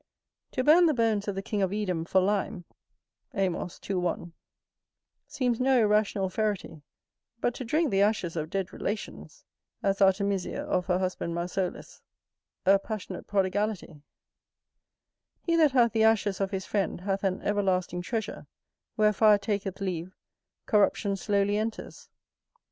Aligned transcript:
To 0.53 0.63
burn 0.63 0.87
the 0.87 0.95
bones 0.95 1.27
of 1.27 1.35
the 1.35 1.43
king 1.43 1.61
of 1.61 1.71
Edom 1.71 2.05
for 2.05 2.19
lime,[BD] 2.21 2.63
seems 5.27 5.59
no 5.59 5.77
irrational 5.77 6.27
ferity; 6.27 6.81
but 7.39 7.53
to 7.53 7.63
drink 7.63 7.85
of 7.85 7.91
the 7.91 8.01
ashes 8.01 8.35
of 8.35 8.49
dead 8.49 8.73
relations,[BE] 8.73 9.99
a 12.65 12.79
passionate 12.79 13.27
prodigality. 13.27 14.01
He 15.43 15.55
that 15.55 15.71
hath 15.73 15.91
the 15.91 16.03
ashes 16.05 16.41
of 16.41 16.49
his 16.49 16.65
friend, 16.65 17.01
hath 17.01 17.23
an 17.23 17.39
everlasting 17.43 18.01
treasure; 18.01 18.47
where 18.95 19.13
fire 19.13 19.37
taketh 19.37 19.79
leave, 19.79 20.15
corruption 20.65 21.15
slowly 21.15 21.57
enters. 21.57 22.09